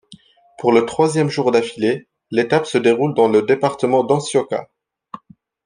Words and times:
Pour 0.57 0.71
le 0.71 0.87
troisième 0.87 1.29
jour 1.29 1.51
d'affilée, 1.51 2.07
l'étape 2.31 2.65
se 2.65 2.79
déroule 2.79 3.13
dans 3.13 3.27
le 3.27 3.43
département 3.43 4.03
d'Antioquia. 4.03 4.67